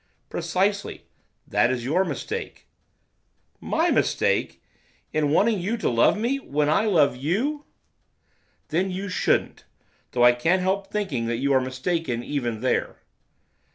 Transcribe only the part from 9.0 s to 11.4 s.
shouldn't, though I can't help thinking that